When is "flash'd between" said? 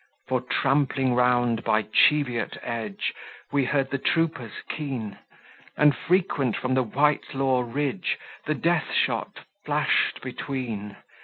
9.63-10.97